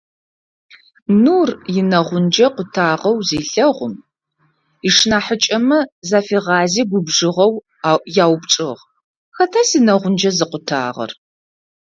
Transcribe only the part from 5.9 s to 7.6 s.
зафигъази губжыгъэу